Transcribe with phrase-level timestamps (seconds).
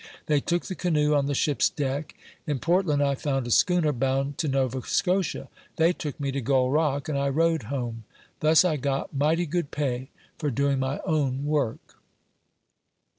[0.25, 2.15] They took the canoe on the ship's deck.
[2.47, 6.71] In Portland I found a schooner bound to Nova Scotia; they took me to Gull
[6.71, 8.05] Rock, and I rowed home.
[8.39, 10.09] Thus I got mighty good pay
[10.39, 11.97] for doing my own work."